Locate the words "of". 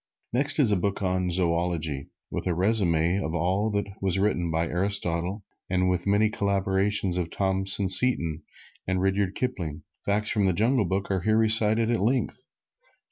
3.21-3.35, 7.17-7.29